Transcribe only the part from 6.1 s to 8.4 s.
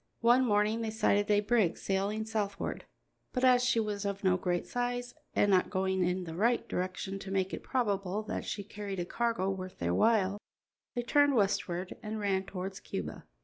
the right direction to make it probable